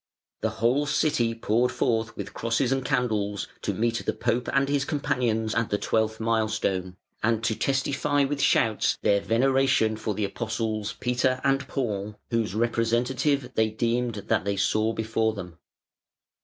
The 0.41 0.49
whole 0.57 0.87
city 0.87 1.35
poured 1.35 1.71
forth 1.71 2.17
with 2.17 2.33
crosses 2.33 2.71
and 2.71 2.83
candles 2.83 3.47
to 3.61 3.71
meet 3.71 4.03
the 4.03 4.13
Pope 4.13 4.49
and 4.51 4.67
his 4.67 4.83
companions 4.83 5.53
at 5.53 5.69
the 5.69 5.77
twelfth 5.77 6.19
milestone, 6.19 6.97
and 7.21 7.43
to 7.43 7.53
testify 7.53 8.23
with 8.23 8.41
shouts 8.41 8.97
their 9.03 9.21
veneration 9.21 9.95
for 9.95 10.15
the 10.15 10.25
Apostles 10.25 10.93
Peter 10.99 11.39
and 11.43 11.67
Paul, 11.67 12.15
whose 12.31 12.55
representative 12.55 13.51
they 13.53 13.69
deemed 13.69 14.15
that 14.27 14.43
they 14.43 14.55
saw 14.57 14.91
before 14.91 15.33
them. 15.35 15.59